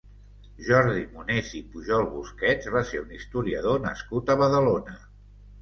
[0.69, 4.99] Jordi Monés i Pujol-Busquets va ser un historiador nascut a Badalona.